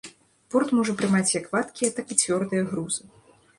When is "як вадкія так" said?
1.39-2.07